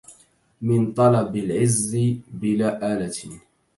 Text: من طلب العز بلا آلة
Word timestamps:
من 0.61 0.93
طلب 0.93 1.35
العز 1.35 1.95
بلا 2.31 2.93
آلة 2.93 3.39